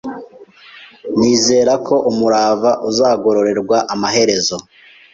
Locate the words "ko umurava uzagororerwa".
1.87-3.77